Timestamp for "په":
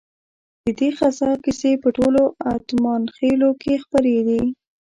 1.83-1.89